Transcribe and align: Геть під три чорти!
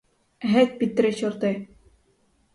Геть 0.41 0.79
під 0.79 0.95
три 0.95 1.13
чорти! 1.13 1.67